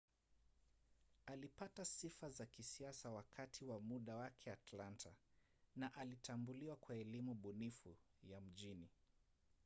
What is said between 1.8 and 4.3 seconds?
sifa za kisiasa wakati wa muda